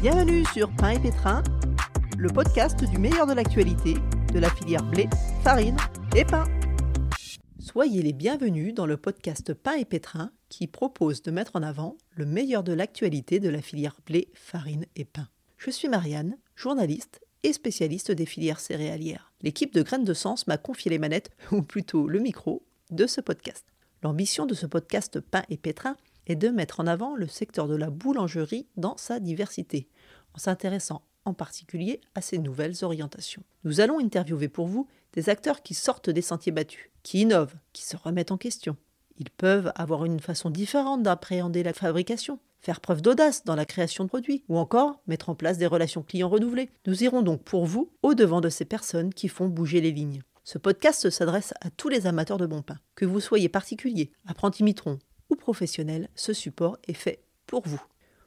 [0.00, 1.42] Bienvenue sur Pain et Pétrin,
[2.16, 3.96] le podcast du meilleur de l'actualité
[4.32, 5.10] de la filière blé,
[5.44, 5.76] farine
[6.16, 6.46] et pain.
[7.58, 11.98] Soyez les bienvenus dans le podcast Pain et Pétrin qui propose de mettre en avant
[12.12, 15.28] le meilleur de l'actualité de la filière blé, farine et pain.
[15.58, 19.34] Je suis Marianne, journaliste et spécialiste des filières céréalières.
[19.42, 23.20] L'équipe de Graines de Sens m'a confié les manettes, ou plutôt le micro, de ce
[23.20, 23.66] podcast.
[24.02, 27.76] L'ambition de ce podcast Pain et Pétrin est de mettre en avant le secteur de
[27.76, 29.88] la boulangerie dans sa diversité,
[30.34, 33.42] en s'intéressant en particulier à ses nouvelles orientations.
[33.64, 37.84] Nous allons interviewer pour vous des acteurs qui sortent des sentiers battus, qui innovent, qui
[37.84, 38.76] se remettent en question.
[39.18, 44.04] Ils peuvent avoir une façon différente d'appréhender la fabrication, faire preuve d'audace dans la création
[44.04, 46.70] de produits, ou encore mettre en place des relations clients renouvelées.
[46.86, 50.22] Nous irons donc pour vous au devant de ces personnes qui font bouger les lignes.
[50.44, 52.78] Ce podcast s'adresse à tous les amateurs de bon pain.
[52.94, 54.98] Que vous soyez particulier, apprenti mitron
[55.40, 57.82] professionnel, ce support est fait pour vous.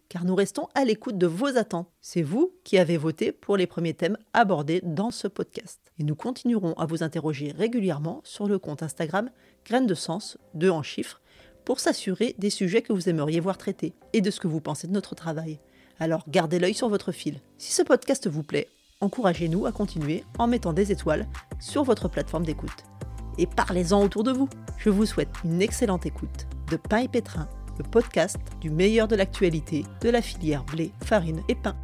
[0.09, 1.87] Car nous restons à l'écoute de vos attentes.
[2.01, 5.79] C'est vous qui avez voté pour les premiers thèmes abordés dans ce podcast.
[5.97, 9.31] Et nous continuerons à vous interroger régulièrement sur le compte Instagram
[9.65, 11.21] Graines de Sens, 2 en chiffres,
[11.63, 14.87] pour s'assurer des sujets que vous aimeriez voir traités et de ce que vous pensez
[14.87, 15.59] de notre travail.
[15.99, 17.39] Alors gardez l'œil sur votre fil.
[17.57, 18.67] Si ce podcast vous plaît,
[18.99, 21.27] encouragez-nous à continuer en mettant des étoiles
[21.59, 22.83] sur votre plateforme d'écoute.
[23.37, 24.49] Et parlez-en autour de vous.
[24.77, 29.15] Je vous souhaite une excellente écoute de Pain et Pétrin, le podcast du meilleur de
[29.15, 31.75] l'actualité de la filière blé, farine et pain.